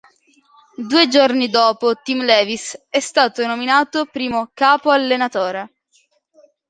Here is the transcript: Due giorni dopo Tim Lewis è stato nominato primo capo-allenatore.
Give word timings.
Due 0.87 1.07
giorni 1.09 1.47
dopo 1.51 1.93
Tim 2.01 2.23
Lewis 2.23 2.85
è 2.89 2.99
stato 2.99 3.45
nominato 3.45 4.05
primo 4.07 4.49
capo-allenatore. 4.51 5.73